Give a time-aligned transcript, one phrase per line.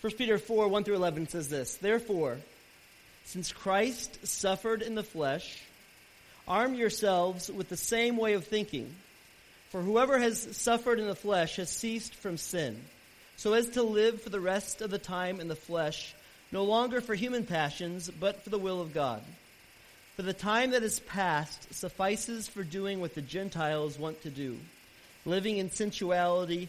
[0.00, 2.38] 1 Peter 4 1 through 11 says this Therefore,
[3.24, 5.60] since Christ suffered in the flesh,
[6.48, 8.94] arm yourselves with the same way of thinking.
[9.70, 12.80] For whoever has suffered in the flesh has ceased from sin,
[13.36, 16.14] so as to live for the rest of the time in the flesh,
[16.50, 19.22] no longer for human passions, but for the will of God.
[20.16, 24.58] For the time that is past suffices for doing what the Gentiles want to do,
[25.24, 26.68] living in sensuality,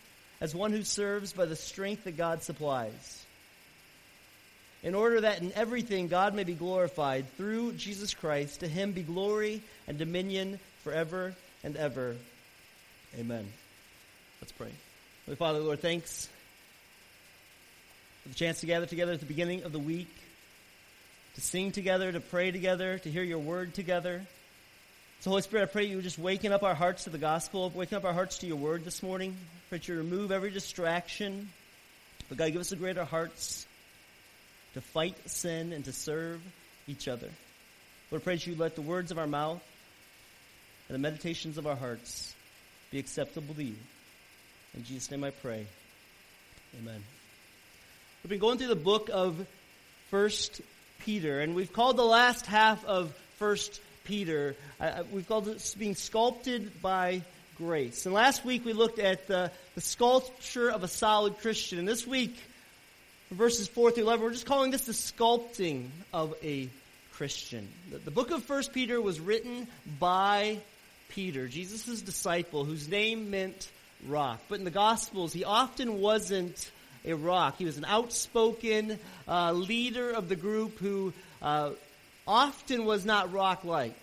[0.41, 3.25] as one who serves by the strength that God supplies.
[4.83, 9.03] In order that in everything God may be glorified through Jesus Christ, to him be
[9.03, 12.15] glory and dominion forever and ever.
[13.17, 13.45] Amen.
[14.41, 14.71] Let's pray.
[15.27, 16.27] Holy Father, Lord, thanks
[18.23, 20.09] for the chance to gather together at the beginning of the week,
[21.35, 24.23] to sing together, to pray together, to hear your word together.
[25.19, 27.99] So, Holy Spirit, I pray you just waking up our hearts to the gospel, waking
[27.99, 29.37] up our hearts to your word this morning.
[29.71, 31.47] That you remove every distraction.
[32.27, 33.65] But God, give us the greater hearts
[34.73, 36.41] to fight sin and to serve
[36.89, 37.29] each other.
[38.11, 39.63] Lord, pray that you let the words of our mouth
[40.89, 42.35] and the meditations of our hearts
[42.91, 43.77] be acceptable to you.
[44.75, 45.65] In Jesus' name I pray.
[46.77, 47.01] Amen.
[48.23, 49.47] We've been going through the book of
[50.09, 50.59] First
[51.05, 54.57] Peter, and we've called the last half of First Peter.
[54.81, 57.21] Uh, we've called it being sculpted by
[57.61, 58.07] grace.
[58.07, 61.77] And last week we looked at the, the sculpture of a solid Christian.
[61.77, 62.35] And this week,
[63.29, 66.69] verses 4 through 11, we're just calling this the sculpting of a
[67.13, 67.67] Christian.
[67.91, 69.67] The, the book of First Peter was written
[69.99, 70.57] by
[71.09, 73.69] Peter, Jesus' disciple, whose name meant
[74.07, 74.41] rock.
[74.49, 76.71] But in the Gospels, he often wasn't
[77.05, 77.57] a rock.
[77.59, 81.13] He was an outspoken uh, leader of the group who
[81.43, 81.71] uh,
[82.27, 83.93] often was not rock like.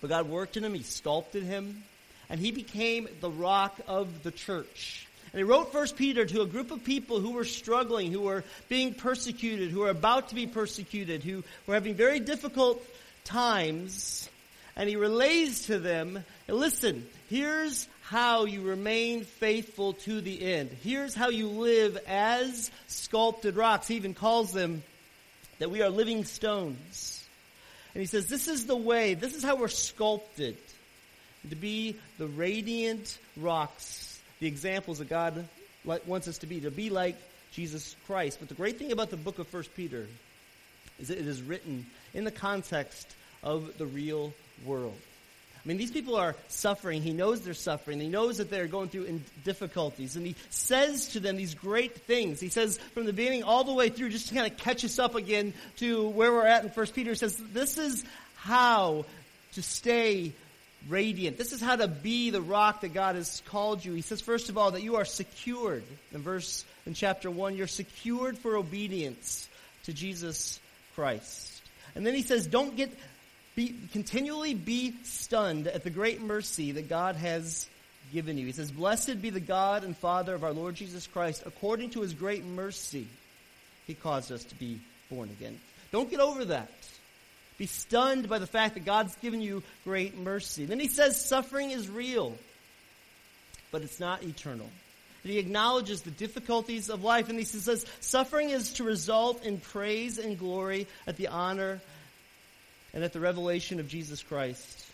[0.00, 1.84] But God worked in him, He sculpted him,
[2.30, 5.06] and he became the rock of the church.
[5.32, 8.44] And he wrote First Peter to a group of people who were struggling, who were
[8.68, 12.82] being persecuted, who were about to be persecuted, who were having very difficult
[13.24, 14.28] times.
[14.76, 20.70] And he relays to them, listen, here's how you remain faithful to the end.
[20.82, 23.88] Here's how you live as sculpted rocks.
[23.88, 24.82] He even calls them
[25.58, 27.24] that we are living stones.
[27.94, 30.56] And he says, This is the way, this is how we're sculpted
[31.48, 35.48] to be the radiant rocks, the examples that God
[35.84, 37.16] wants us to be, to be like
[37.52, 38.38] Jesus Christ.
[38.38, 40.06] But the great thing about the book of First Peter
[40.98, 44.34] is that it is written in the context of the real
[44.64, 44.98] world.
[45.62, 47.02] I mean, these people are suffering.
[47.02, 48.00] He knows they're suffering.
[48.00, 50.16] He knows that they're going through difficulties.
[50.16, 52.40] And he says to them these great things.
[52.40, 54.98] He says from the beginning all the way through, just to kind of catch us
[54.98, 58.04] up again to where we're at in First Peter, he says, this is
[58.36, 59.04] how
[59.52, 60.32] to stay
[60.88, 61.36] radiant.
[61.36, 63.92] This is how to be the rock that God has called you.
[63.92, 65.84] He says, first of all, that you are secured.
[66.12, 69.48] In verse, in chapter 1, you're secured for obedience
[69.84, 70.60] to Jesus
[70.94, 71.62] Christ.
[71.94, 72.90] And then he says, don't get
[73.56, 77.68] be, continually be stunned at the great mercy that God has
[78.12, 78.46] given you.
[78.46, 81.42] He says, Blessed be the God and Father of our Lord Jesus Christ.
[81.46, 83.06] According to his great mercy,
[83.86, 84.80] he caused us to be
[85.10, 85.58] born again.
[85.92, 86.70] Don't get over that.
[87.60, 90.64] Be stunned by the fact that God's given you great mercy.
[90.64, 92.34] Then he says, Suffering is real,
[93.70, 94.70] but it's not eternal.
[95.22, 100.16] He acknowledges the difficulties of life, and he says, Suffering is to result in praise
[100.16, 101.82] and glory at the honor
[102.94, 104.86] and at the revelation of Jesus Christ.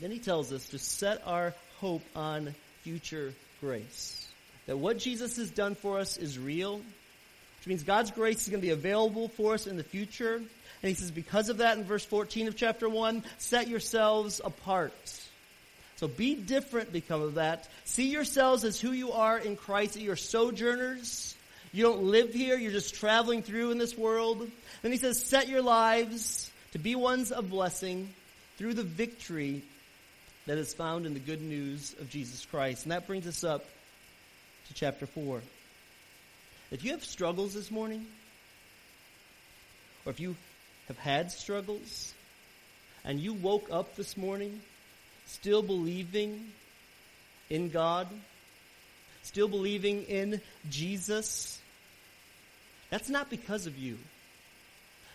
[0.00, 4.28] Then he tells us to set our hope on future grace.
[4.66, 8.60] That what Jesus has done for us is real, which means God's grace is going
[8.60, 10.40] to be available for us in the future.
[10.84, 14.92] And he says, because of that, in verse 14 of chapter 1, set yourselves apart.
[15.96, 17.66] So be different because of that.
[17.86, 21.34] See yourselves as who you are in Christ, you're sojourners
[21.74, 24.48] You don't live here, you're just traveling through in this world.
[24.82, 28.10] Then he says, set your lives to be ones of blessing
[28.58, 29.60] through the victory
[30.46, 32.84] that is found in the good news of Jesus Christ.
[32.84, 33.64] And that brings us up
[34.68, 35.42] to chapter 4.
[36.70, 38.06] If you have struggles this morning,
[40.06, 40.36] or if you
[40.88, 42.12] have had struggles,
[43.04, 44.60] and you woke up this morning
[45.26, 46.46] still believing
[47.50, 48.08] in God,
[49.22, 50.40] still believing in
[50.70, 51.58] Jesus,
[52.90, 53.98] that's not because of you.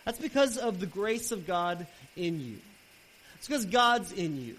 [0.04, 1.86] That's because of the grace of God
[2.16, 2.58] in you.
[3.36, 4.56] It's because God's in you.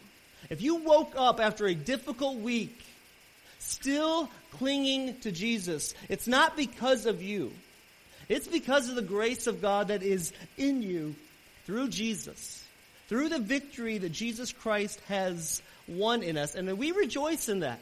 [0.50, 2.84] If you woke up after a difficult week
[3.60, 7.52] still clinging to Jesus, it's not because of you.
[8.32, 11.16] It's because of the grace of God that is in you
[11.66, 12.64] through Jesus,
[13.10, 16.56] through the victory that Jesus Christ has won in us.
[16.56, 17.82] And we rejoice in that.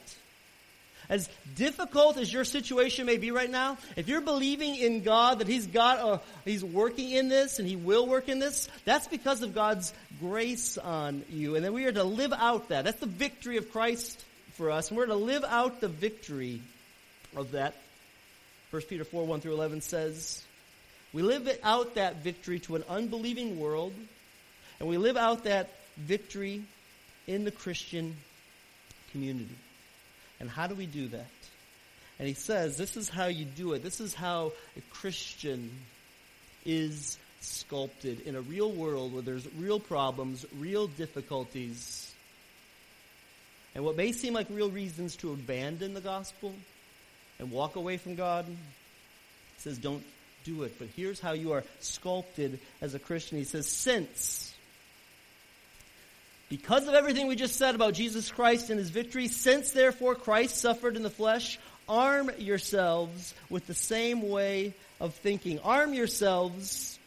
[1.07, 5.47] As difficult as your situation may be right now, if you're believing in God that
[5.47, 9.43] He's got, or He's working in this and He will work in this, that's because
[9.43, 11.57] of God's grace on you.
[11.57, 12.85] And then we are to live out that.
[12.85, 14.19] That's the victory of Christ
[14.53, 14.89] for us.
[14.89, 16.61] And we're to live out the victory
[17.35, 17.75] of that.
[18.71, 20.43] 1 Peter 4, 1 through 11 says,
[21.13, 23.93] We live out that victory to an unbelieving world,
[24.79, 26.63] and we live out that victory
[27.27, 28.15] in the Christian
[29.11, 29.55] community.
[30.39, 31.25] And how do we do that?
[32.19, 33.81] And he says, this is how you do it.
[33.81, 35.71] This is how a Christian
[36.65, 42.13] is sculpted in a real world where there's real problems, real difficulties,
[43.73, 46.53] and what may seem like real reasons to abandon the gospel
[47.39, 48.45] and walk away from God.
[48.45, 48.55] He
[49.57, 50.03] says, don't
[50.43, 50.77] do it.
[50.77, 53.37] But here's how you are sculpted as a Christian.
[53.37, 54.53] He says, since
[56.49, 60.57] because of everything we just said about Jesus Christ and his victory, since therefore Christ
[60.57, 65.59] suffered in the flesh, arm yourselves with the same way of thinking.
[65.59, 66.97] Arm yourselves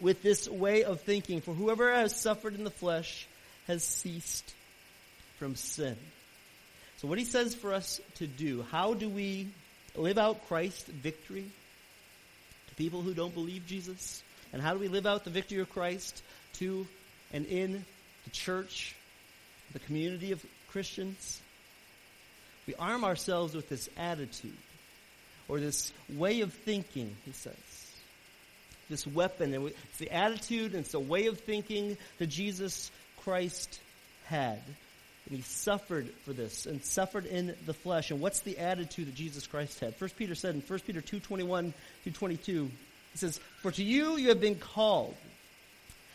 [0.00, 3.26] with this way of thinking, for whoever has suffered in the flesh
[3.66, 4.54] has ceased
[5.38, 5.96] from sin.
[7.02, 9.48] So, what he says for us to do, how do we
[9.96, 11.44] live out Christ's victory
[12.68, 14.22] to people who don't believe Jesus?
[14.52, 16.22] And how do we live out the victory of Christ
[16.54, 16.86] to
[17.32, 17.84] and in
[18.22, 18.94] the church,
[19.72, 21.40] the community of Christians,
[22.68, 24.56] we arm ourselves with this attitude
[25.48, 27.56] or this way of thinking, he says.
[28.88, 29.52] This weapon.
[29.52, 32.92] And it's the attitude and it's the way of thinking that Jesus
[33.24, 33.80] Christ
[34.26, 34.60] had.
[35.26, 38.10] And he suffered for this and suffered in the flesh.
[38.10, 39.94] And what's the attitude that Jesus Christ had?
[39.96, 41.72] First Peter said in 1 Peter 2, 21
[42.02, 42.70] through 22,
[43.12, 45.14] he says, For to you you have been called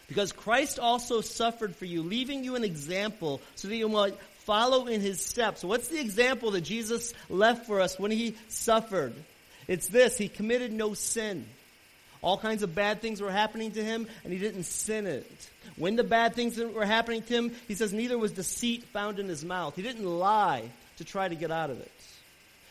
[0.07, 4.15] because Christ also suffered for you, leaving you an example so that you might
[4.45, 5.63] follow in his steps.
[5.63, 9.13] What's the example that Jesus left for us when he suffered?
[9.67, 11.45] It's this he committed no sin.
[12.21, 15.49] All kinds of bad things were happening to him, and he didn't sin it.
[15.75, 19.27] When the bad things were happening to him, he says neither was deceit found in
[19.27, 19.75] his mouth.
[19.75, 21.91] He didn't lie to try to get out of it.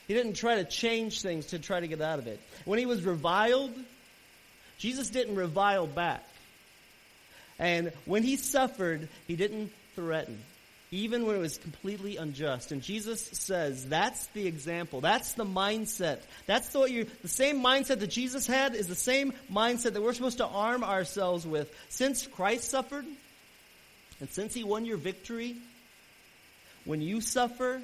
[0.08, 2.40] He didn't try to change things to try to get out of it.
[2.64, 3.72] When he was reviled,
[4.78, 6.24] Jesus didn't revile back.
[7.58, 10.38] And when he suffered, he didn't threaten,
[10.96, 12.72] even when it was completely unjust.
[12.72, 15.00] And Jesus says that's the example.
[15.00, 16.20] That's the mindset.
[16.46, 20.14] That's the, you, the same mindset that Jesus had is the same mindset that we're
[20.14, 21.72] supposed to arm ourselves with.
[21.88, 23.04] Since Christ suffered,
[24.20, 25.56] and since he won your victory,
[26.84, 27.80] when you suffer,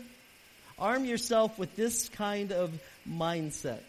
[0.78, 2.72] arm yourself with this kind of
[3.08, 3.80] mindset.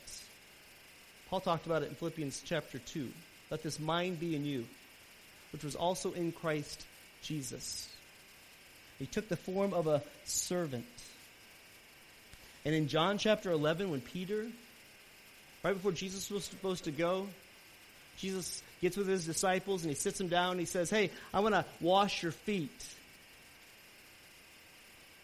[1.30, 3.10] Paul talked about it in Philippians chapter 2.
[3.50, 4.66] Let this mind be in you
[5.54, 6.84] which was also in Christ
[7.22, 7.88] Jesus.
[9.00, 10.86] He took the form of a servant.
[12.66, 14.48] And in John chapter 11, when Peter,
[15.64, 17.28] right before Jesus was supposed to go,
[18.18, 21.40] Jesus gets with his disciples and he sits them down and he says, Hey, I
[21.40, 22.88] want to wash your feet.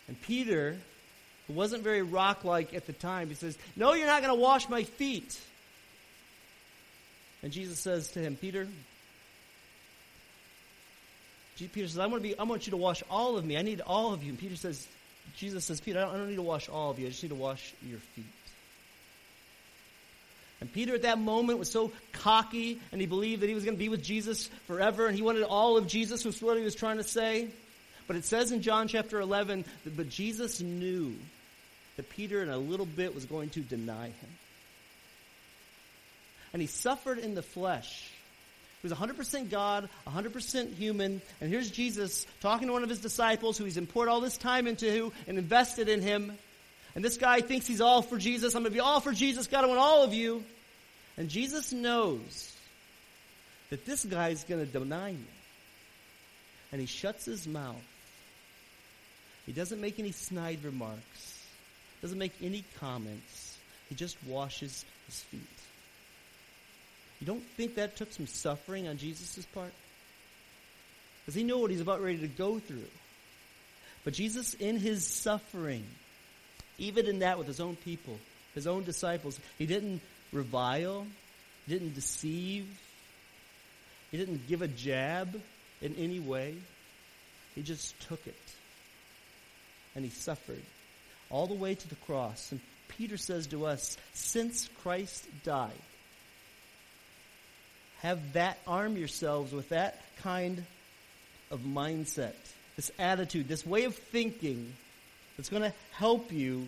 [0.08, 0.76] And Peter,
[1.48, 4.42] who wasn't very rock like at the time, he says, No, you're not going to
[4.42, 5.40] wash my feet.
[7.42, 8.68] And Jesus says to him, Peter,
[11.68, 13.58] Peter says, I want, to be, I want you to wash all of me.
[13.58, 14.30] I need all of you.
[14.30, 14.88] And Peter says,
[15.36, 17.08] Jesus says, Peter, I don't, I don't need to wash all of you.
[17.08, 18.25] I just need to wash your feet.
[20.62, 23.75] And Peter at that moment was so cocky and he believed that he was going
[23.75, 26.75] to be with Jesus forever and he wanted all of Jesus was what he was
[26.75, 27.48] trying to say.
[28.08, 31.16] But it says in John chapter 11 that but Jesus knew
[31.96, 34.30] that Peter in a little bit was going to deny him.
[36.51, 38.12] And he suffered in the flesh
[38.84, 41.22] was 100% God, 100% human.
[41.42, 44.68] And here's Jesus talking to one of his disciples who he's poured all this time
[44.68, 46.38] into and invested in him.
[46.96, 48.56] And this guy thinks he's all for Jesus.
[48.56, 49.48] I'm going to be all for Jesus.
[49.48, 50.44] God, I want all of you.
[51.18, 52.56] And Jesus knows
[53.70, 55.20] that this guy's going to deny me.
[56.72, 57.76] And he shuts his mouth.
[59.46, 61.44] He doesn't make any snide remarks,
[62.02, 63.58] doesn't make any comments.
[63.90, 65.42] He just washes his feet.
[67.20, 69.74] You don't think that took some suffering on Jesus' part?
[71.22, 72.88] Because he knew what he's about ready to go through.
[74.04, 75.84] But Jesus, in his suffering,
[76.78, 78.18] even in that with his own people,
[78.56, 81.06] his own disciples, he didn't revile,
[81.68, 82.66] he didn't deceive,
[84.12, 85.40] he didn't give a jab
[85.82, 86.56] in any way.
[87.56, 88.36] He just took it.
[89.96, 90.64] And he suffered
[91.30, 92.52] all the way to the cross.
[92.52, 95.72] And Peter says to us, since Christ died,
[98.01, 100.63] have that, arm yourselves with that kind
[101.51, 102.34] of mindset,
[102.75, 104.74] this attitude, this way of thinking
[105.36, 106.68] that's going to help you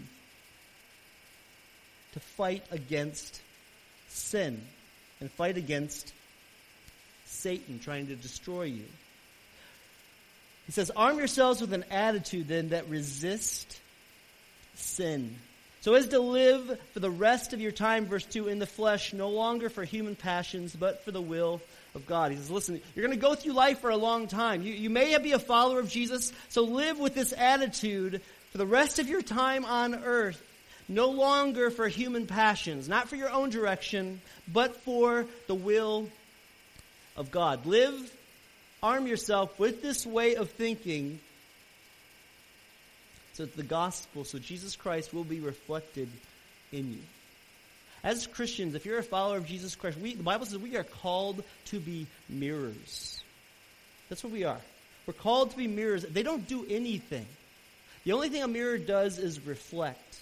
[2.14, 3.42] to fight against
[4.10, 4.62] sin
[5.20, 6.14] and fight against
[7.26, 8.84] Satan trying to destroy you.
[10.66, 13.80] He says, arm yourselves with an attitude then that resist
[14.76, 15.36] sin.
[15.82, 19.14] So as to live for the rest of your time, verse 2, in the flesh,
[19.14, 21.60] no longer for human passions, but for the will
[21.96, 22.32] of God.
[22.32, 24.62] He says, listen, you're going to go through life for a long time.
[24.62, 28.22] You, you may be a follower of Jesus, so live with this attitude
[28.52, 30.40] for the rest of your time on earth,
[30.88, 36.08] no longer for human passions, not for your own direction, but for the will
[37.18, 37.66] of God.
[37.66, 38.16] Live,
[38.84, 41.20] arm yourself with this way of thinking
[43.42, 46.08] so the gospel, so Jesus Christ will be reflected
[46.72, 47.00] in you.
[48.04, 50.84] As Christians, if you're a follower of Jesus Christ, we, the Bible says we are
[50.84, 53.22] called to be mirrors.
[54.10, 54.62] That's what we are.
[55.08, 56.04] We're called to be mirrors.
[56.04, 57.26] They don't do anything.
[58.04, 60.20] The only thing a mirror does is reflect.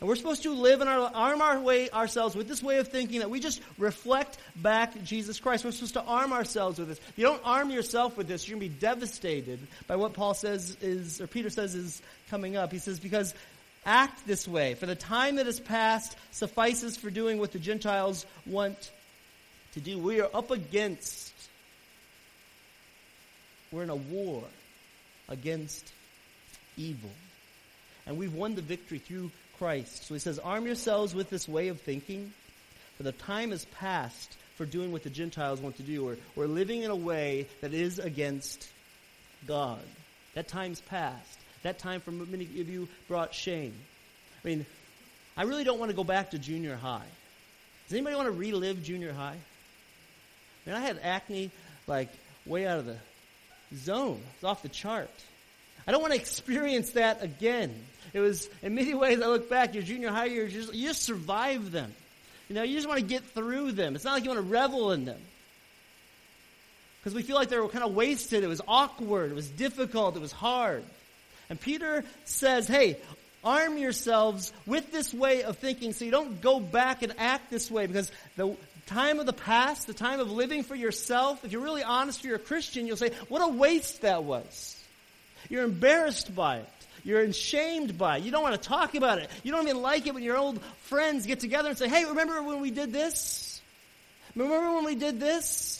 [0.00, 3.18] And we're supposed to live and arm our way ourselves with this way of thinking
[3.18, 5.62] that we just reflect back Jesus Christ.
[5.62, 6.98] We're supposed to arm ourselves with this.
[6.98, 10.32] If you don't arm yourself with this, you're going to be devastated by what Paul
[10.32, 12.72] says is, or Peter says is coming up.
[12.72, 13.34] He says, because
[13.84, 18.24] act this way, for the time that has passed suffices for doing what the Gentiles
[18.46, 18.90] want
[19.74, 19.98] to do.
[19.98, 21.32] We are up against,
[23.70, 24.44] we're in a war
[25.28, 25.92] against
[26.76, 27.10] evil.
[28.06, 29.30] And we've won the victory through
[29.60, 30.06] Christ.
[30.06, 32.32] So he says, arm yourselves with this way of thinking,
[32.96, 36.46] for the time is past for doing what the Gentiles want to do, or, or
[36.46, 38.68] living in a way that is against
[39.46, 39.82] God.
[40.34, 41.38] That time's past.
[41.62, 43.74] That time for many of you brought shame.
[44.42, 44.64] I mean,
[45.36, 47.06] I really don't want to go back to junior high.
[47.86, 49.36] Does anybody want to relive junior high?
[49.36, 51.50] I mean, I had acne
[51.86, 52.08] like
[52.46, 52.96] way out of the
[53.76, 54.22] zone.
[54.36, 55.10] It's off the chart.
[55.90, 57.74] I don't want to experience that again.
[58.12, 60.86] It was, in many ways, I look back, your junior high years, you just, you
[60.86, 61.92] just survive them.
[62.48, 63.96] You know, you just want to get through them.
[63.96, 65.18] It's not like you want to revel in them.
[67.00, 68.44] Because we feel like they were kind of wasted.
[68.44, 69.32] It was awkward.
[69.32, 70.14] It was difficult.
[70.14, 70.84] It was hard.
[71.48, 72.96] And Peter says, hey,
[73.42, 77.68] arm yourselves with this way of thinking so you don't go back and act this
[77.68, 78.56] way because the
[78.86, 82.36] time of the past, the time of living for yourself, if you're really honest, you're
[82.36, 84.76] a Christian, you'll say, what a waste that was.
[85.50, 86.68] You're embarrassed by it.
[87.04, 88.22] You're ashamed by it.
[88.22, 89.28] You don't want to talk about it.
[89.42, 92.42] You don't even like it when your old friends get together and say, hey, remember
[92.42, 93.60] when we did this?
[94.34, 95.76] Remember when we did this?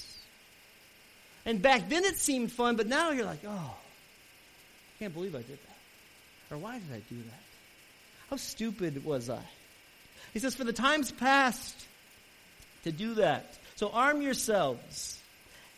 [1.46, 5.38] And back then it seemed fun, but now you're like, oh, I can't believe I
[5.38, 6.54] did that.
[6.54, 7.42] Or why did I do that?
[8.28, 9.40] How stupid was I?
[10.32, 11.74] He says, for the times past
[12.84, 13.58] to do that.
[13.76, 15.18] So arm yourselves.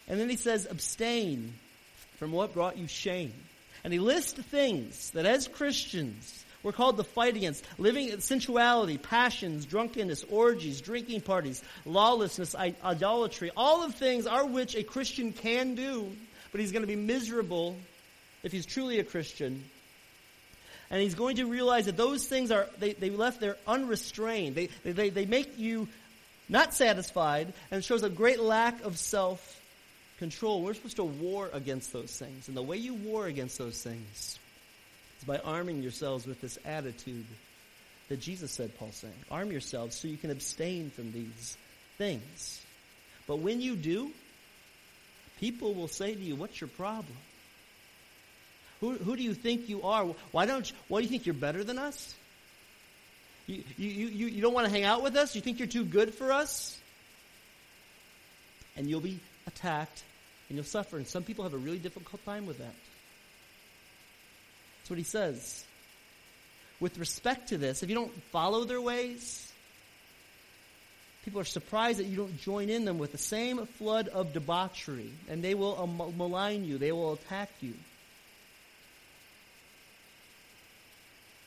[0.08, 1.54] And then he says, abstain
[2.18, 3.32] from what brought you shame.
[3.84, 8.96] And he lists things that as Christians we're called to fight against living in sensuality,
[8.96, 15.74] passions, drunkenness, orgies, drinking parties, lawlessness, idolatry, all of things are which a Christian can
[15.74, 16.10] do,
[16.52, 17.76] but he's going to be miserable
[18.42, 19.64] if he's truly a Christian.
[20.90, 24.54] And he's going to realize that those things are, they, they left there unrestrained.
[24.54, 25.88] They, they, they make you
[26.48, 29.61] not satisfied, and it shows a great lack of self
[30.22, 30.62] control.
[30.62, 32.46] We're supposed to war against those things.
[32.46, 34.38] And the way you war against those things
[35.18, 37.26] is by arming yourselves with this attitude
[38.08, 39.12] that Jesus said, Paul saying.
[39.32, 41.56] Arm yourselves so you can abstain from these
[41.98, 42.62] things.
[43.26, 44.12] But when you do,
[45.40, 47.16] people will say to you, What's your problem?
[48.80, 50.04] Who, who do you think you are?
[50.30, 52.14] Why don't you, why do you think you're better than us?
[53.48, 55.34] You, you, you, you don't want to hang out with us?
[55.34, 56.78] You think you're too good for us?
[58.76, 60.04] And you'll be attacked
[60.48, 60.96] and you'll suffer.
[60.96, 62.74] And some people have a really difficult time with that.
[64.80, 65.64] That's what he says.
[66.82, 69.50] with respect to this, if you don't follow their ways,
[71.24, 75.10] people are surprised that you don't join in them with the same flood of debauchery,
[75.28, 77.74] and they will malign you, they will attack you.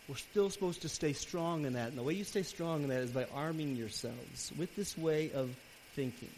[0.08, 2.90] We're still supposed to stay strong in that, and the way you stay strong in
[2.90, 5.54] that is by arming yourselves with this way of
[5.96, 6.30] thinking.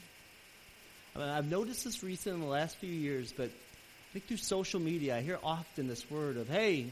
[1.18, 4.80] Mean, I've noticed this recently in the last few years, but I think through social
[4.80, 6.88] media, I hear often this word of, hey,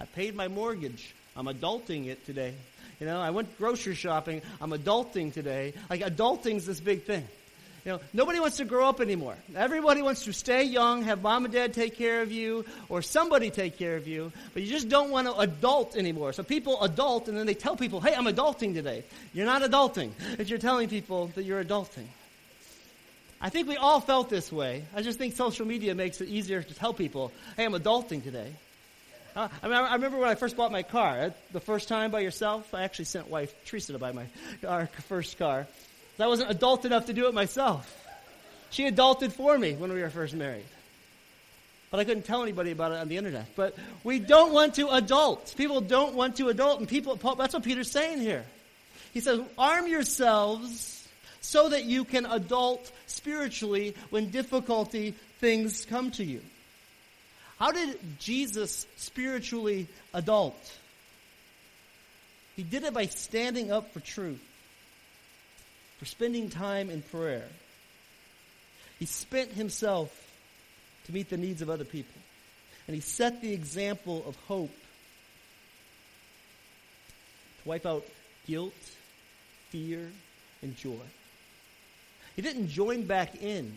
[0.00, 1.14] I paid my mortgage.
[1.36, 2.54] I'm adulting it today.
[2.98, 4.42] You know, I went grocery shopping.
[4.60, 5.72] I'm adulting today.
[5.88, 7.24] Like, adulting's this big thing.
[7.84, 9.36] You know, nobody wants to grow up anymore.
[9.54, 13.50] Everybody wants to stay young, have mom and dad take care of you, or somebody
[13.50, 16.32] take care of you, but you just don't want to adult anymore.
[16.32, 19.04] So people adult, and then they tell people, hey, I'm adulting today.
[19.32, 22.06] You're not adulting if you're telling people that you're adulting.
[23.44, 24.84] I think we all felt this way.
[24.96, 28.50] I just think social media makes it easier to tell people, hey, I'm adulting today.
[29.36, 32.10] Uh, I, mean, I remember when I first bought my car, uh, the first time
[32.10, 32.72] by yourself.
[32.72, 34.24] I actually sent wife Teresa to buy my
[34.66, 35.66] our first car.
[36.18, 37.84] I wasn't adult enough to do it myself.
[38.70, 40.64] She adulted for me when we were first married.
[41.90, 43.48] But I couldn't tell anybody about it on the internet.
[43.56, 45.54] But we don't want to adult.
[45.58, 46.80] People don't want to adult.
[46.80, 48.46] And people, that's what Peter's saying here.
[49.12, 50.93] He says, arm yourselves
[51.44, 56.40] so that you can adult spiritually when difficulty things come to you.
[57.58, 60.78] How did Jesus spiritually adult?
[62.56, 64.42] He did it by standing up for truth,
[65.98, 67.46] for spending time in prayer.
[68.98, 70.10] He spent himself
[71.04, 72.20] to meet the needs of other people.
[72.86, 74.74] And he set the example of hope
[77.62, 78.06] to wipe out
[78.46, 78.72] guilt,
[79.68, 80.10] fear,
[80.62, 81.04] and joy.
[82.36, 83.72] He didn't join back in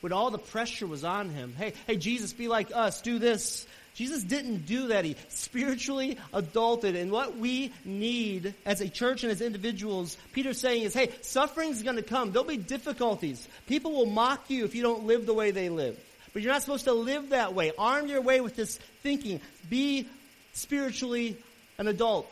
[0.00, 1.54] when all the pressure was on him.
[1.56, 3.66] Hey, hey, Jesus, be like us, do this.
[3.94, 5.04] Jesus didn't do that.
[5.04, 6.98] He spiritually adulted.
[6.98, 11.82] And what we need as a church and as individuals, Peter's saying is, hey, suffering's
[11.82, 12.32] going to come.
[12.32, 13.46] There'll be difficulties.
[13.66, 15.98] People will mock you if you don't live the way they live.
[16.32, 17.72] But you're not supposed to live that way.
[17.76, 19.40] Arm your way with this thinking.
[19.68, 20.06] Be
[20.52, 21.36] spiritually
[21.76, 22.30] an adult.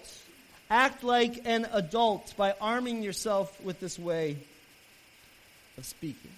[0.71, 4.37] Act like an adult by arming yourself with this way
[5.79, 6.31] of speaking.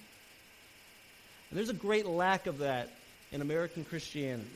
[1.49, 2.89] And there's a great lack of that
[3.31, 4.47] in American Christianity.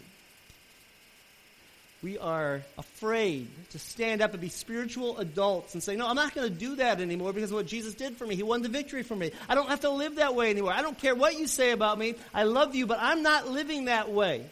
[2.03, 6.35] We are afraid to stand up and be spiritual adults and say, No, I'm not
[6.35, 8.35] going to do that anymore because of what Jesus did for me.
[8.35, 9.31] He won the victory for me.
[9.49, 10.71] I don't have to live that way anymore.
[10.71, 12.15] I don't care what you say about me.
[12.33, 14.45] I love you, but I'm not living that way.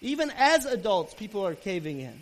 [0.00, 2.14] Even as adults, people are caving in.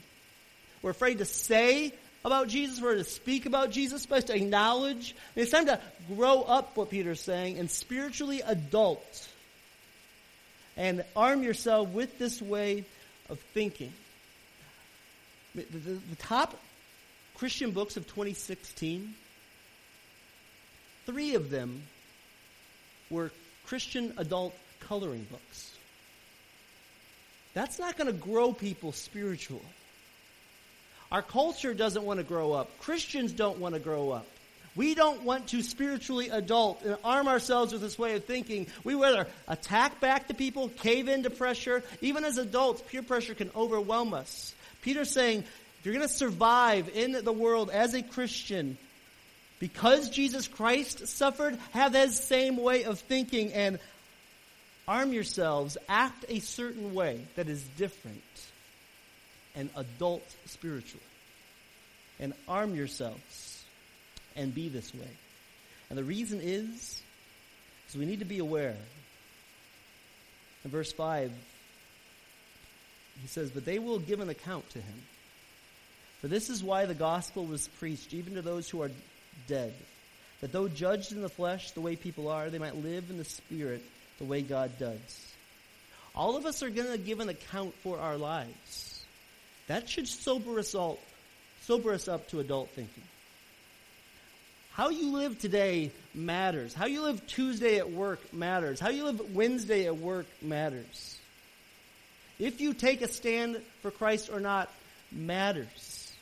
[0.82, 1.94] We're afraid to say
[2.26, 5.14] about Jesus, we're to speak about Jesus, We're supposed to acknowledge.
[5.36, 5.80] It's time to
[6.14, 9.28] grow up, what Peter's saying, and spiritually adult
[10.76, 12.84] and arm yourself with this way
[13.30, 13.92] of thinking.
[15.54, 16.58] The, the, the top
[17.36, 19.14] Christian books of 2016,
[21.06, 21.82] three of them
[23.08, 23.30] were
[23.66, 25.72] Christian adult coloring books.
[27.54, 29.62] That's not going to grow people spiritually.
[31.10, 32.70] Our culture doesn't want to grow up.
[32.80, 34.26] Christians don't want to grow up.
[34.74, 38.66] We don't want to spiritually adult and arm ourselves with this way of thinking.
[38.84, 41.82] We rather attack back to people, cave into pressure.
[42.02, 44.54] Even as adults, peer pressure can overwhelm us.
[44.82, 48.76] Peter's saying, if you're going to survive in the world as a Christian,
[49.60, 53.78] because Jesus Christ suffered, have that same way of thinking and
[54.86, 58.22] arm yourselves, act a certain way that is different
[59.56, 61.02] and adult spiritually.
[62.20, 63.64] And arm yourselves
[64.36, 65.08] and be this way.
[65.90, 67.02] And the reason is,
[67.88, 68.76] is we need to be aware.
[70.64, 71.32] In verse 5,
[73.22, 75.02] he says, But they will give an account to him.
[76.20, 78.90] For this is why the gospel was preached, even to those who are
[79.46, 79.74] dead,
[80.40, 83.24] that though judged in the flesh the way people are, they might live in the
[83.24, 83.82] spirit
[84.18, 85.32] the way God does.
[86.14, 88.95] All of us are going to give an account for our lives.
[89.68, 90.98] That should sober us all,
[91.62, 93.02] sober us up to adult thinking.
[94.72, 96.74] How you live today matters.
[96.74, 98.78] How you live Tuesday at work matters.
[98.78, 101.18] How you live Wednesday at work matters.
[102.38, 104.70] If you take a stand for Christ or not
[105.10, 106.12] matters.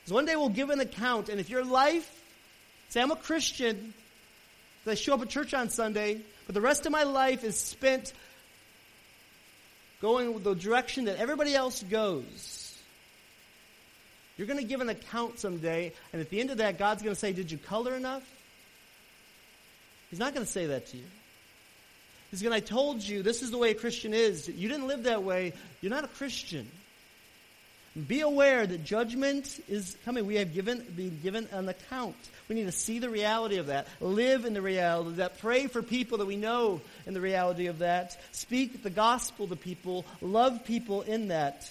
[0.00, 2.10] Because one day we'll give an account, and if your life,
[2.88, 3.92] say I'm a Christian,
[4.86, 8.12] I show up at church on Sunday, but the rest of my life is spent
[10.00, 12.55] going the direction that everybody else goes
[14.36, 17.14] you're going to give an account someday, and at the end of that, God's going
[17.14, 18.22] to say, Did you color enough?
[20.10, 21.04] He's not going to say that to you.
[22.30, 24.48] He's going to, I told you, this is the way a Christian is.
[24.48, 25.52] You didn't live that way.
[25.80, 26.68] You're not a Christian.
[28.08, 30.26] Be aware that judgment is coming.
[30.26, 32.16] We have given, been given an account.
[32.48, 35.66] We need to see the reality of that, live in the reality of that, pray
[35.66, 40.04] for people that we know in the reality of that, speak the gospel to people,
[40.20, 41.68] love people in that.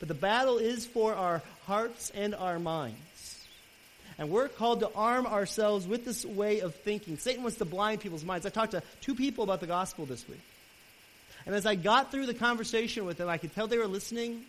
[0.00, 2.96] But the battle is for our hearts and our minds.
[4.18, 7.18] And we're called to arm ourselves with this way of thinking.
[7.18, 8.44] Satan wants to blind people's minds.
[8.44, 10.40] I talked to two people about the gospel this week.
[11.46, 14.44] And as I got through the conversation with them, I could tell they were listening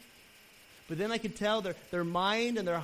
[0.89, 2.81] but then I could tell their, their mind and their,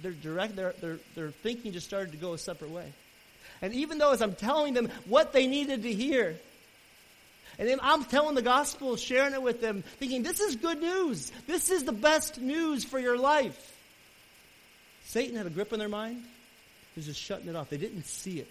[0.00, 2.86] their, direct, their, their, their thinking just started to go a separate way.
[3.60, 6.36] And even though as I'm telling them what they needed to hear,
[7.58, 11.32] and then I'm telling the gospel, sharing it with them, thinking, this is good news.
[11.48, 13.74] This is the best news for your life.
[15.08, 16.22] Satan had a grip on their mind.
[16.94, 17.70] He was just shutting it off.
[17.70, 18.50] They didn't see it.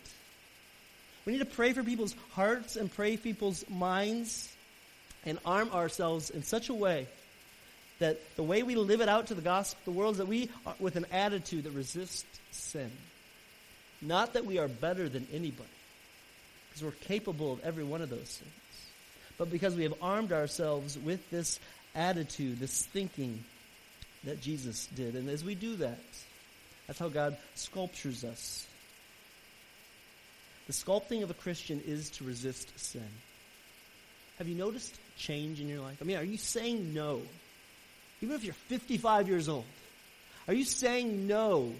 [1.23, 4.51] We need to pray for people's hearts and pray for people's minds
[5.23, 7.07] and arm ourselves in such a way
[7.99, 10.49] that the way we live it out to the gospel, the world, is that we
[10.65, 12.89] are with an attitude that resists sin.
[14.01, 15.69] Not that we are better than anybody,
[16.69, 18.87] because we're capable of every one of those things,
[19.37, 21.59] but because we have armed ourselves with this
[21.93, 23.43] attitude, this thinking
[24.23, 25.15] that Jesus did.
[25.15, 25.99] And as we do that,
[26.87, 28.65] that's how God sculptures us.
[30.67, 33.07] The sculpting of a Christian is to resist sin.
[34.37, 35.97] Have you noticed change in your life?
[36.01, 37.21] I mean, are you saying no
[38.21, 39.65] even if you're 55 years old,
[40.47, 41.73] are you saying no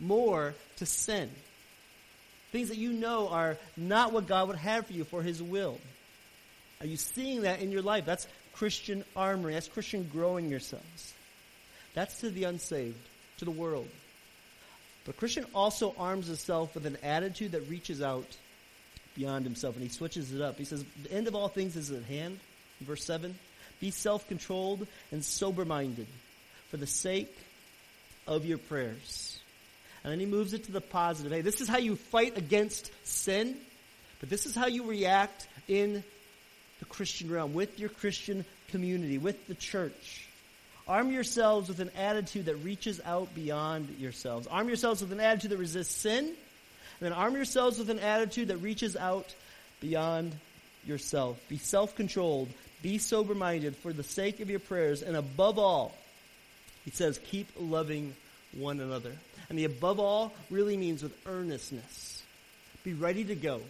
[0.00, 1.30] more to sin?
[2.52, 5.78] Things that you know are not what God would have for you for His will.
[6.80, 8.06] Are you seeing that in your life?
[8.06, 9.54] That's Christian armory.
[9.54, 11.14] That's Christian growing yourselves.
[11.94, 12.96] That's to the unsaved,
[13.38, 13.88] to the world.
[15.06, 18.26] But Christian also arms himself with an attitude that reaches out
[19.14, 20.58] beyond himself, and he switches it up.
[20.58, 22.40] He says, The end of all things is at hand,
[22.80, 23.38] verse 7.
[23.80, 26.08] Be self controlled and sober minded
[26.70, 27.34] for the sake
[28.26, 29.38] of your prayers.
[30.02, 31.32] And then he moves it to the positive.
[31.32, 33.56] Hey, this is how you fight against sin,
[34.20, 36.02] but this is how you react in
[36.78, 40.25] the Christian realm, with your Christian community, with the church.
[40.88, 44.46] Arm yourselves with an attitude that reaches out beyond yourselves.
[44.46, 46.34] Arm yourselves with an attitude that resists sin, and
[47.00, 49.34] then arm yourselves with an attitude that reaches out
[49.80, 50.32] beyond
[50.86, 51.40] yourself.
[51.48, 52.48] Be self controlled,
[52.82, 55.92] be sober minded for the sake of your prayers, and above all,
[56.84, 58.14] he says, keep loving
[58.56, 59.12] one another.
[59.48, 62.22] And the above all really means with earnestness.
[62.84, 63.60] Be ready to go.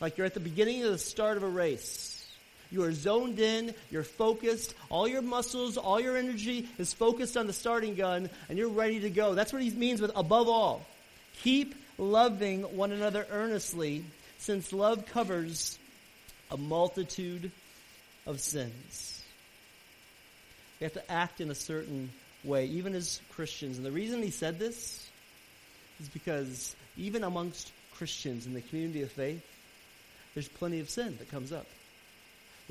[0.00, 2.21] Like you're at the beginning of the start of a race.
[2.72, 7.46] You are zoned in, you're focused, all your muscles, all your energy is focused on
[7.46, 9.34] the starting gun, and you're ready to go.
[9.34, 10.86] That's what he means with above all.
[11.42, 14.04] Keep loving one another earnestly,
[14.38, 15.78] since love covers
[16.50, 17.50] a multitude
[18.26, 19.22] of sins.
[20.80, 22.10] We have to act in a certain
[22.42, 23.76] way, even as Christians.
[23.76, 25.06] And the reason he said this
[26.00, 29.46] is because even amongst Christians in the community of faith,
[30.32, 31.66] there's plenty of sin that comes up.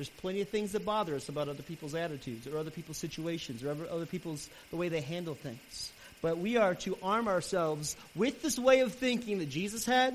[0.02, 3.62] There's plenty of things that bother us about other people's attitudes or other people's situations
[3.62, 5.92] or other people's the way they handle things.
[6.20, 10.12] But we are to arm ourselves with this way of thinking that Jesus had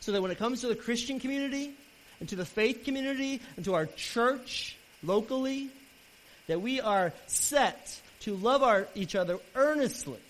[0.00, 1.74] so that when it comes to the Christian community,
[2.20, 5.68] and to the faith community and to our church locally,
[6.46, 10.20] that we are set to love our, each other earnestly,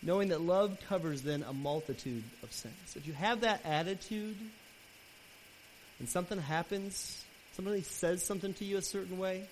[0.00, 2.94] knowing that love covers then a multitude of sins.
[2.94, 4.38] If you have that attitude
[5.98, 9.44] and something happens, somebody says something to you a certain way,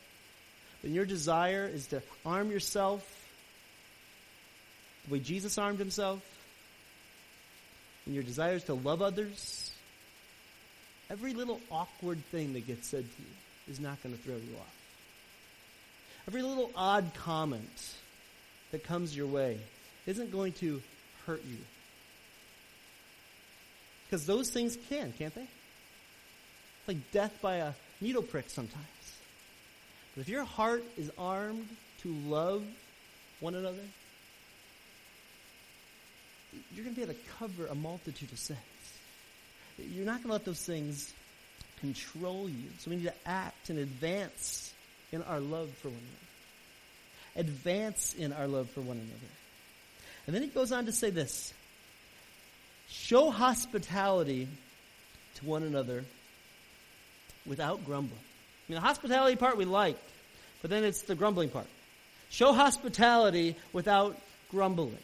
[0.83, 3.03] then your desire is to arm yourself
[5.07, 6.23] the way Jesus armed himself,
[8.07, 9.75] and your desire is to love others
[11.11, 14.57] Every little awkward thing that gets said to you is not going to throw you
[14.59, 14.75] off.
[16.27, 17.95] Every little odd comment
[18.71, 19.59] that comes your way
[20.07, 20.83] isn't going to
[21.27, 21.59] hurt you.
[24.07, 25.47] Because those things can, can't they?
[26.85, 28.85] It's like death by a needle prick sometimes.
[30.15, 31.67] But if your heart is armed
[32.03, 32.63] to love
[33.41, 33.79] one another,
[36.75, 38.59] you're going to be able to cover a multitude of sins.
[39.79, 41.13] You're not going to let those things
[41.81, 42.69] control you.
[42.79, 44.75] So we need to act and advance
[45.11, 47.49] in our love for one another.
[47.49, 49.33] Advance in our love for one another.
[50.27, 51.55] And then he goes on to say this
[52.91, 54.49] show hospitality
[55.37, 56.05] to one another
[57.47, 58.19] without grumbling.
[58.19, 59.99] I mean, the hospitality part we like,
[60.63, 61.67] but then it's the grumbling part.
[62.31, 64.17] Show hospitality without
[64.51, 64.97] grumbling.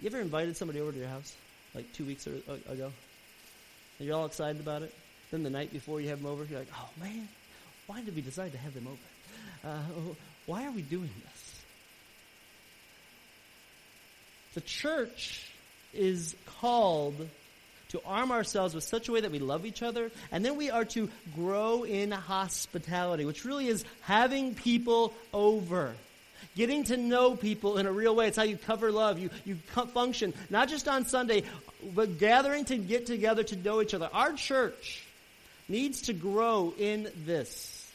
[0.00, 1.34] You ever invited somebody over to your house
[1.74, 2.42] like two weeks ago?
[3.98, 4.92] And you're all excited about it.
[5.30, 7.28] Then the night before you have them over, you're like, oh man,
[7.86, 9.72] Why did we decide to have them over?
[9.72, 10.14] Uh,
[10.46, 11.64] why are we doing this?
[14.54, 15.50] The church
[15.94, 17.14] is called
[17.90, 20.70] to arm ourselves with such a way that we love each other, and then we
[20.70, 25.94] are to grow in hospitality, which really is having people over.
[26.56, 28.28] Getting to know people in a real way.
[28.28, 29.18] It's how you cover love.
[29.18, 29.56] You, you
[29.92, 31.44] function, not just on Sunday,
[31.94, 34.08] but gathering to get together to know each other.
[34.12, 35.04] Our church
[35.68, 37.90] needs to grow in this.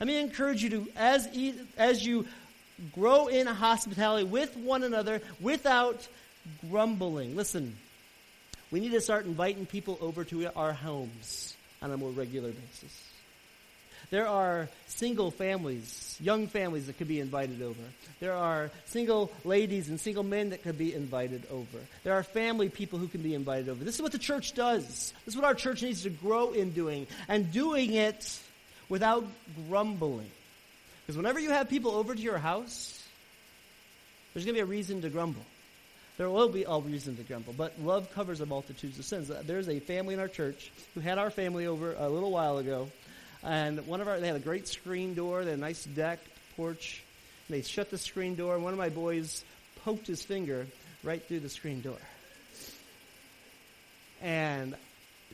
[0.00, 1.28] Let me encourage you to, as,
[1.78, 2.26] as you
[2.92, 6.06] grow in hospitality with one another without
[6.68, 7.36] grumbling.
[7.36, 7.76] Listen,
[8.70, 13.02] we need to start inviting people over to our homes on a more regular basis.
[14.10, 17.80] There are single families, young families that could be invited over.
[18.20, 21.78] There are single ladies and single men that could be invited over.
[22.04, 23.82] There are family people who can be invited over.
[23.82, 25.12] This is what the church does.
[25.24, 28.38] This is what our church needs to grow in doing, and doing it
[28.88, 29.26] without
[29.68, 30.30] grumbling.
[31.04, 33.02] Because whenever you have people over to your house,
[34.32, 35.42] there's going to be a reason to grumble.
[36.16, 39.30] There will be all reason to grumble, but love covers a multitude of sins.
[39.44, 42.88] There's a family in our church who had our family over a little while ago,
[43.42, 46.20] and one of our they had a great screen door, they had a nice deck
[46.56, 47.02] porch.
[47.50, 49.44] They shut the screen door, and one of my boys
[49.84, 50.66] poked his finger
[51.04, 51.98] right through the screen door,
[54.22, 54.74] and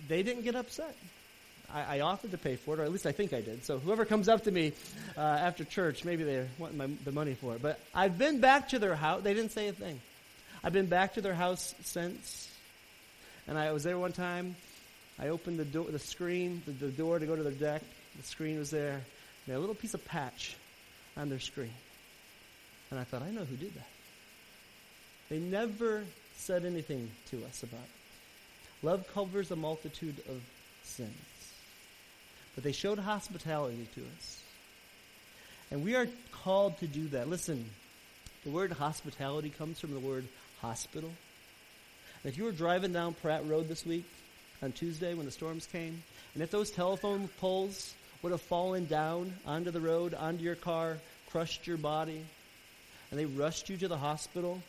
[0.09, 0.97] they didn't get upset.
[1.73, 3.65] I, I, offered to pay for it, or at least I think I did.
[3.65, 4.73] So whoever comes up to me
[5.17, 7.63] uh, after church, maybe they want my, the money for it.
[7.63, 9.23] But I've been back to their house.
[9.23, 10.01] They didn't say a thing.
[10.65, 12.49] I've been back to their house since,
[13.49, 14.55] and I was there one time.
[15.19, 17.83] I opened the door, the screen, the, the door to go to their deck.
[18.17, 19.01] The screen was there.
[19.47, 20.57] They had a little piece of patch
[21.17, 21.75] on their screen,
[22.91, 23.89] and I thought, I know who did that.
[25.29, 26.05] They never
[26.37, 28.87] said anything to us about it.
[28.87, 30.41] Love covers a multitude of
[30.83, 31.11] sins.
[32.55, 34.43] But they showed hospitality to us.
[35.71, 37.29] And we are called to do that.
[37.29, 37.65] Listen,
[38.45, 40.27] the word hospitality comes from the word
[40.63, 41.11] hospital.
[42.25, 44.05] If you were driving down Pratt Road this week
[44.63, 46.03] on Tuesday when the storms came,
[46.35, 50.99] and if those telephone poles would have fallen down onto the road, onto your car,
[51.31, 52.25] crushed your body,
[53.11, 54.63] and they rushed you to the hospital,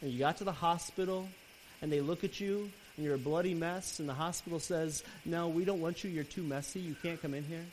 [0.00, 1.28] and you got to the hospital,
[1.82, 5.48] and they look at you, and you're a bloody mess, and the hospital says, No,
[5.48, 7.66] we don't want you, you're too messy, you can't come in here.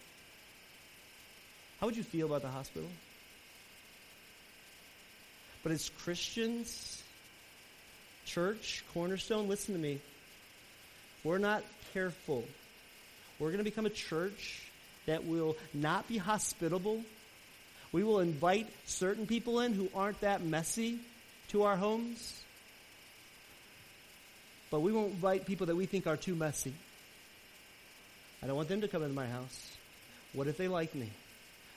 [1.80, 2.90] How would you feel about the hospital?
[5.68, 7.04] But as Christians,
[8.26, 10.00] church, cornerstone, listen to me.
[11.26, 12.46] We're not careful,
[13.38, 14.62] we're going to become a church
[15.08, 17.02] that will not be hospitable.
[17.92, 21.00] We will invite certain people in who aren't that messy
[21.50, 22.42] to our homes.
[24.72, 26.74] But we won't invite people that we think are too messy.
[28.42, 29.76] I don't want them to come into my house.
[30.32, 31.10] What if they like me?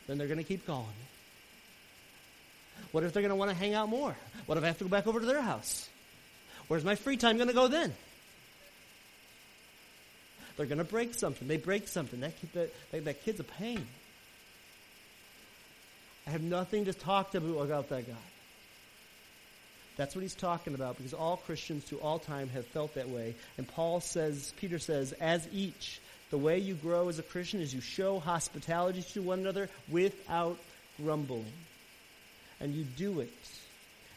[0.06, 1.19] Then they're going to keep calling me.
[2.92, 4.16] What if they're going to want to hang out more?
[4.46, 5.88] What if I have to go back over to their house?
[6.68, 7.92] Where's my free time going to go then?
[10.56, 11.48] They're going to break something.
[11.48, 12.20] They break something.
[12.20, 13.86] That, that, that, that kid's a pain.
[16.26, 18.14] I have nothing to talk to about that guy.
[19.96, 23.34] That's what he's talking about because all Christians to all time have felt that way.
[23.58, 26.00] And Paul says, Peter says, as each,
[26.30, 30.58] the way you grow as a Christian is you show hospitality to one another without
[30.96, 31.52] grumbling
[32.60, 33.32] and you do it.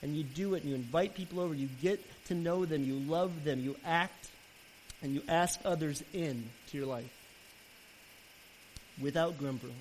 [0.01, 2.95] And you do it and you invite people over, you get to know them, you
[2.95, 4.27] love them, you act,
[5.01, 7.11] and you ask others in to your life
[9.01, 9.75] without grumbling.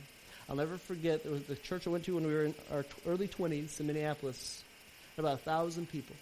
[0.48, 2.84] I'll never forget there was the church I went to when we were in our
[3.06, 4.62] early 20s in Minneapolis,
[5.18, 6.16] about a thousand people.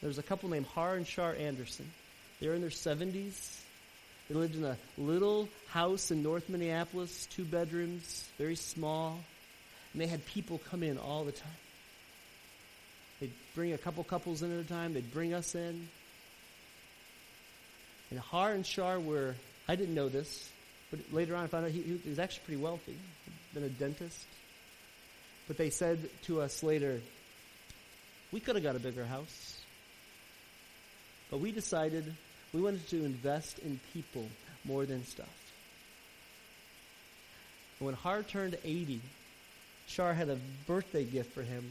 [0.00, 1.90] There was a couple named Har and Shar Anderson.
[2.40, 3.60] They were in their 70s.
[4.28, 9.18] They lived in a little house in North Minneapolis, two bedrooms, very small.
[9.92, 11.50] And they had people come in all the time.
[13.20, 14.94] They'd bring a couple couples in at a time.
[14.94, 15.88] They'd bring us in.
[18.10, 19.34] And Har and Shar were,
[19.68, 20.50] I didn't know this,
[20.90, 22.96] but later on I found out he, he was actually pretty wealthy.
[23.54, 24.26] Been a dentist.
[25.46, 27.00] But they said to us later,
[28.32, 29.60] we could have got a bigger house.
[31.30, 32.12] But we decided
[32.52, 34.26] we wanted to invest in people
[34.64, 35.52] more than stuff.
[37.78, 39.00] And when Har turned 80,
[39.90, 41.64] Shar had a birthday gift for him.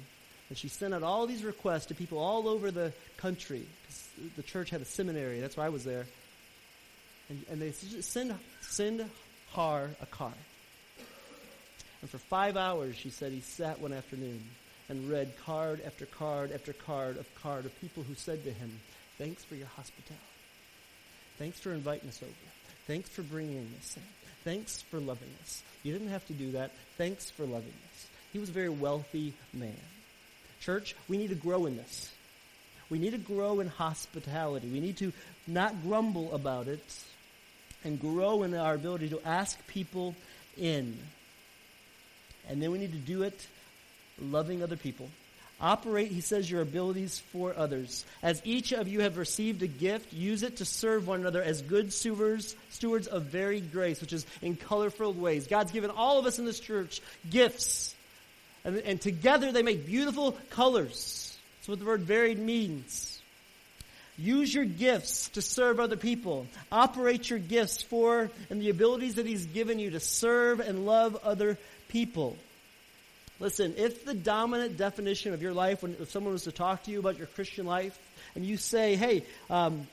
[0.49, 3.65] And she sent out all these requests to people all over the country.
[4.36, 5.39] The church had a seminary.
[5.39, 6.05] That's why I was there.
[7.29, 9.05] And, and they send, send
[9.51, 10.34] Har a card.
[12.01, 14.43] And for five hours, she said, he sat one afternoon
[14.89, 18.71] and read card after card after card of card of people who said to him,
[19.17, 20.23] Thanks for your hospitality.
[21.38, 22.34] Thanks for inviting us over.
[22.88, 24.18] Thanks for bringing us in.
[24.43, 25.63] Thanks for loving us.
[25.84, 26.71] You didn't have to do that.
[26.97, 28.08] Thanks for loving us.
[28.32, 29.75] He was a very wealthy man.
[30.62, 32.12] Church, we need to grow in this.
[32.89, 34.67] We need to grow in hospitality.
[34.67, 35.13] We need to
[35.47, 36.84] not grumble about it
[37.84, 40.15] and grow in our ability to ask people
[40.58, 40.97] in.
[42.47, 43.47] And then we need to do it
[44.19, 45.08] loving other people.
[45.62, 48.06] Operate, he says, your abilities for others.
[48.24, 51.62] As each of you have received a gift, use it to serve one another as
[51.62, 55.48] good stewards, stewards of varied grace, which is in colorful ways.
[55.48, 57.93] God's given all of us in this church gifts.
[58.63, 61.38] And, and together they make beautiful colors.
[61.58, 63.19] That's what the word varied means.
[64.17, 66.45] Use your gifts to serve other people.
[66.72, 71.17] Operate your gifts for and the abilities that He's given you to serve and love
[71.24, 72.38] other people.
[73.39, 76.91] Listen, if the dominant definition of your life, when if someone was to talk to
[76.91, 77.97] you about your Christian life,
[78.36, 79.88] and you say, hey, um,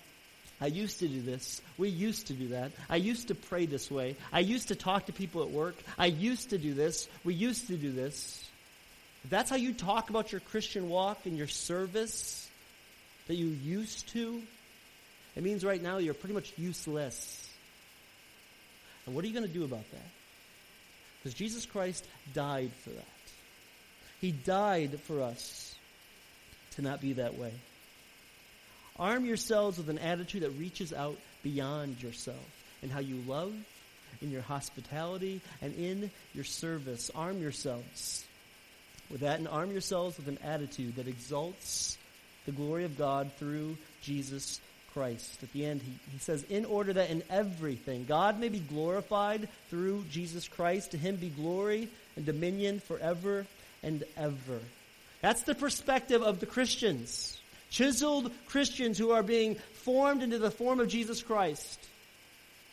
[0.60, 1.60] I used to do this.
[1.78, 2.72] We used to do that.
[2.88, 4.16] I used to pray this way.
[4.32, 5.76] I used to talk to people at work.
[5.98, 7.08] I used to do this.
[7.24, 8.48] We used to do this.
[9.24, 12.48] If that's how you talk about your Christian walk and your service
[13.28, 14.42] that you used to,
[15.34, 17.48] it means right now you're pretty much useless.
[19.04, 20.10] And what are you going to do about that?
[21.22, 23.15] Because Jesus Christ died for that.
[24.20, 25.74] He died for us
[26.72, 27.52] to not be that way.
[28.98, 32.36] Arm yourselves with an attitude that reaches out beyond yourself
[32.82, 33.54] in how you love,
[34.22, 37.10] in your hospitality, and in your service.
[37.14, 38.24] Arm yourselves
[39.10, 41.96] with that and arm yourselves with an attitude that exalts
[42.44, 44.60] the glory of God through Jesus
[44.92, 45.42] Christ.
[45.42, 49.48] At the end, he, he says, In order that in everything God may be glorified
[49.68, 53.46] through Jesus Christ, to him be glory and dominion forever
[53.82, 54.60] and ever.
[55.22, 57.38] That's the perspective of the Christians.
[57.70, 61.80] Chiseled Christians who are being formed into the form of Jesus Christ.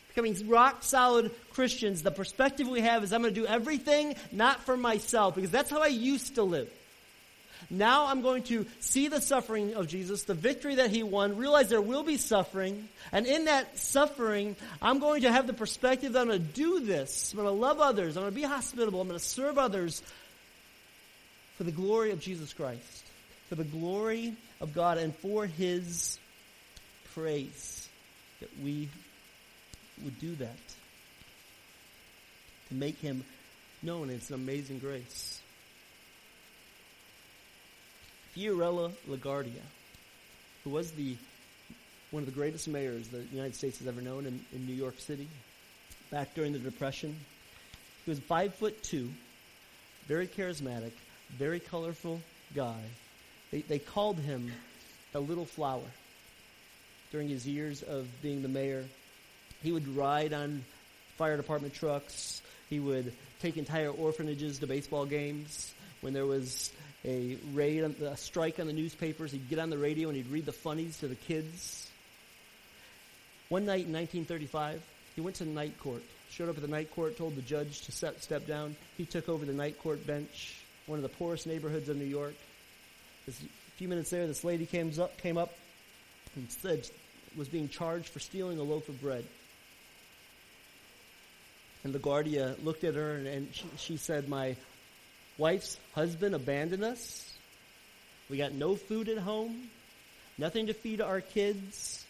[0.08, 2.02] Becoming rock solid Christians.
[2.02, 5.70] The perspective we have is I'm going to do everything not for myself because that's
[5.70, 6.70] how I used to live.
[7.70, 11.68] Now I'm going to see the suffering of Jesus, the victory that he won, realize
[11.68, 16.20] there will be suffering, and in that suffering, I'm going to have the perspective that
[16.20, 17.32] I'm going to do this.
[17.32, 18.16] I'm going to love others.
[18.16, 19.00] I'm going to be hospitable.
[19.00, 20.02] I'm going to serve others
[21.56, 23.04] for the glory of Jesus Christ,
[23.48, 26.18] for the glory of God, and for His
[27.14, 27.88] praise
[28.40, 28.88] that we
[30.02, 30.56] would do that.
[32.68, 33.24] To make Him
[33.82, 34.10] known.
[34.10, 35.40] It's an amazing grace.
[38.34, 39.62] Fiorello LaGuardia,
[40.64, 41.16] who was the
[42.10, 44.98] one of the greatest mayors the United States has ever known in, in New York
[44.98, 45.28] City,
[46.10, 47.16] back during the Depression.
[48.04, 49.10] He was five foot two,
[50.06, 50.92] very charismatic,
[51.30, 52.20] very colorful
[52.54, 52.80] guy.
[53.50, 54.52] They, they called him
[55.14, 55.82] a little flower
[57.10, 58.84] during his years of being the mayor.
[59.62, 60.64] He would ride on
[61.16, 62.42] fire department trucks.
[62.68, 65.72] He would take entire orphanages to baseball games.
[66.00, 66.72] When there was
[67.04, 70.46] a raid, a strike on the newspapers, he'd get on the radio and he'd read
[70.46, 71.88] the funnies to the kids.
[73.48, 74.82] One night in 1935,
[75.14, 76.02] he went to the night court.
[76.30, 78.74] Showed up at the night court, told the judge to step down.
[78.96, 80.56] He took over the night court bench
[80.86, 82.34] one of the poorest neighborhoods of New York.
[83.26, 85.52] This, a few minutes there, this lady came up, came up
[86.36, 86.88] and said
[87.36, 89.24] was being charged for stealing a loaf of bread.
[91.82, 94.56] And LaGuardia looked at her and, and she, she said, My
[95.36, 97.30] wife's husband abandoned us.
[98.30, 99.68] We got no food at home,
[100.38, 102.04] nothing to feed our kids.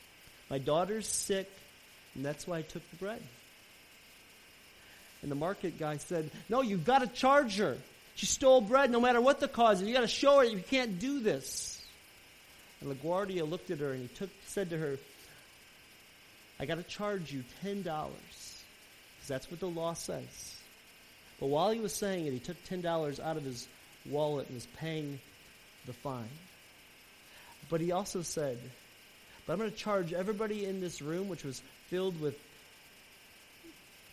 [0.48, 1.50] My daughter's sick,
[2.14, 3.22] and that's why I took the bread.
[5.22, 7.76] And the market guy said, No, you've got to charge her.
[8.16, 9.88] She stole bread no matter what the cause is.
[9.88, 11.82] You got to show her you can't do this.
[12.80, 14.98] And LaGuardia looked at her and he took, said to her,
[16.60, 18.08] I got to charge you $10 because
[19.26, 20.56] that's what the law says.
[21.40, 23.66] But while he was saying it, he took $10 out of his
[24.08, 25.18] wallet and was paying
[25.86, 26.28] the fine.
[27.68, 28.58] But he also said,
[29.46, 32.38] But I'm going to charge everybody in this room, which was filled with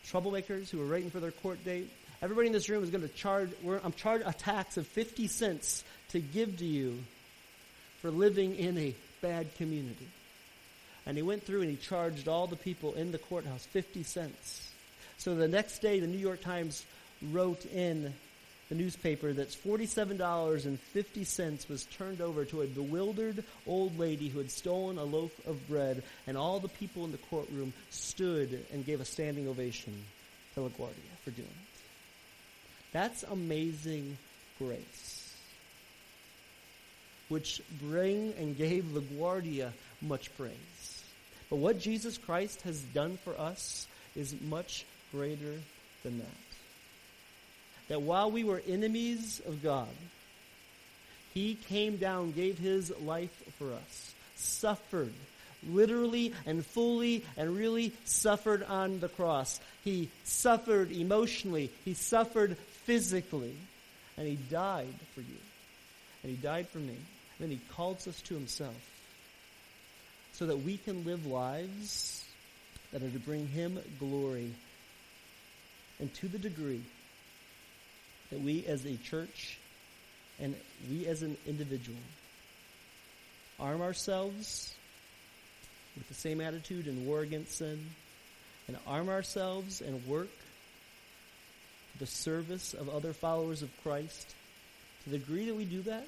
[0.08, 1.90] troublemakers who were waiting for their court date,
[2.22, 3.50] Everybody in this room is going to charge,
[3.84, 7.00] I'm charged a tax of 50 cents to give to you
[8.02, 10.08] for living in a bad community.
[11.08, 14.70] And he went through and he charged all the people in the courthouse 50 cents.
[15.18, 16.86] So the next day, the New York Times
[17.32, 18.14] wrote in
[18.70, 25.00] the newspaper that $47.50 was turned over to a bewildered old lady who had stolen
[25.00, 29.06] a loaf of bread, and all the people in the courtroom stood and gave a
[29.06, 30.06] standing ovation
[30.54, 31.71] to LaGuardia for doing it.
[32.94, 34.18] That's amazing
[34.60, 35.34] grace,
[37.30, 39.72] which bring and gave LaGuardia
[40.02, 41.04] much praise.
[41.50, 45.56] But what Jesus Christ has done for us is much greater
[46.04, 46.28] than that.
[47.88, 49.90] That while we were enemies of God,
[51.34, 55.14] He came down, gave His life for us, suffered
[55.70, 59.60] literally and fully and really suffered on the cross.
[59.84, 63.56] He suffered emotionally, He suffered physically,
[64.18, 65.38] and He died for you.
[66.24, 66.96] And He died for me.
[66.96, 68.76] And then He calls us to Himself
[70.34, 72.24] so that we can live lives
[72.92, 74.52] that are to bring Him glory.
[76.00, 76.82] And to the degree
[78.32, 79.58] that we as a church
[80.40, 80.56] and
[80.90, 82.00] we as an individual
[83.60, 84.74] arm ourselves
[85.96, 87.80] with the same attitude and war against sin
[88.68, 90.30] and arm ourselves and work
[92.00, 94.34] the service of other followers of Christ,
[95.04, 96.06] to the degree that we do that,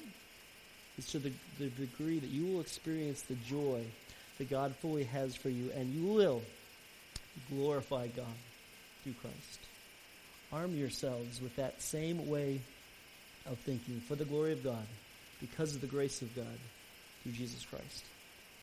[0.98, 3.82] is to the, the degree that you will experience the joy
[4.38, 6.42] that God fully has for you, and you will
[7.50, 8.26] glorify God
[9.02, 9.58] through Christ.
[10.52, 12.60] Arm yourselves with that same way
[13.46, 14.86] of thinking for the glory of God,
[15.40, 16.58] because of the grace of God
[17.22, 18.04] through Jesus Christ.